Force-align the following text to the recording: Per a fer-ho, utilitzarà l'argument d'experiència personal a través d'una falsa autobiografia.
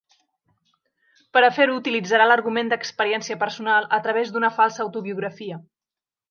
Per 1.37 1.43
a 1.49 1.51
fer-ho, 1.57 1.75
utilitzarà 1.81 2.25
l'argument 2.31 2.71
d'experiència 2.71 3.37
personal 3.45 3.87
a 3.99 4.01
través 4.09 4.33
d'una 4.33 4.51
falsa 4.57 4.85
autobiografia. 4.87 5.63